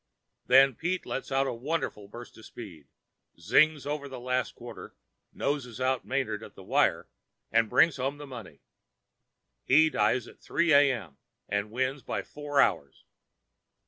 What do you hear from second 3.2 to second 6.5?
'zings' over the last quarter, noses out Manard